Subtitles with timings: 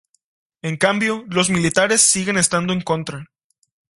[0.63, 3.27] En cambio los militares siguen estando en contra.